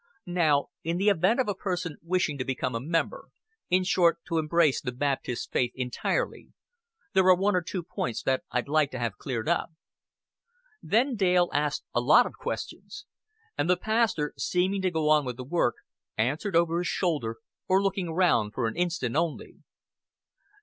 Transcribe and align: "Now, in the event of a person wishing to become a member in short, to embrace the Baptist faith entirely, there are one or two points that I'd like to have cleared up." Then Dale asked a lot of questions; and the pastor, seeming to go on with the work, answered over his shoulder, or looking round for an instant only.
"Now, 0.25 0.69
in 0.83 0.97
the 0.97 1.09
event 1.09 1.39
of 1.39 1.47
a 1.47 1.53
person 1.53 1.97
wishing 2.01 2.39
to 2.39 2.43
become 2.43 2.73
a 2.73 2.79
member 2.81 3.27
in 3.69 3.83
short, 3.83 4.17
to 4.25 4.39
embrace 4.39 4.81
the 4.81 4.91
Baptist 4.91 5.51
faith 5.51 5.73
entirely, 5.75 6.47
there 7.13 7.27
are 7.27 7.35
one 7.35 7.55
or 7.55 7.61
two 7.61 7.83
points 7.83 8.23
that 8.23 8.41
I'd 8.49 8.67
like 8.67 8.89
to 8.93 8.97
have 8.99 9.19
cleared 9.19 9.47
up." 9.47 9.69
Then 10.81 11.15
Dale 11.15 11.51
asked 11.53 11.83
a 11.93 12.01
lot 12.01 12.25
of 12.25 12.33
questions; 12.33 13.05
and 13.55 13.69
the 13.69 13.77
pastor, 13.77 14.33
seeming 14.39 14.81
to 14.81 14.89
go 14.89 15.07
on 15.11 15.23
with 15.23 15.37
the 15.37 15.43
work, 15.43 15.75
answered 16.17 16.55
over 16.55 16.79
his 16.79 16.87
shoulder, 16.87 17.37
or 17.67 17.79
looking 17.83 18.11
round 18.11 18.55
for 18.55 18.65
an 18.65 18.75
instant 18.75 19.15
only. 19.15 19.57